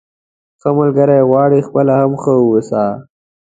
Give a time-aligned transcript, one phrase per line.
[0.59, 2.83] که ښه ملګری غواړئ خپله هم ښه واوسه.